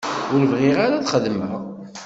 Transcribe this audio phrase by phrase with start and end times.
[0.33, 1.53] Ur bɣiɣ ara ad xedmeɣ.